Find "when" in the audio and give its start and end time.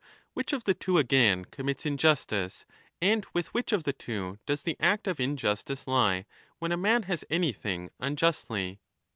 6.57-6.71